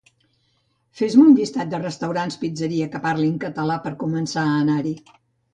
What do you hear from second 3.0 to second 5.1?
parlin català per començar a anar-hi